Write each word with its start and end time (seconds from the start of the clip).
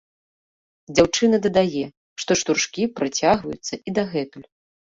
Дзяўчына 0.95 1.35
дадае, 1.45 1.85
што 2.25 2.31
штуршкі 2.41 2.89
працягваюцца 2.99 3.73
і 3.87 3.97
дагэтуль. 4.03 4.47